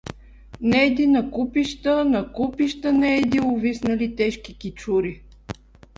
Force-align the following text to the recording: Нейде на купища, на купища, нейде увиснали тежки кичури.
Нейде 0.61 1.07
на 1.07 1.31
купища, 1.31 2.05
на 2.05 2.33
купища, 2.33 2.93
нейде 2.93 3.41
увиснали 3.41 4.15
тежки 4.15 4.57
кичури. 4.57 5.21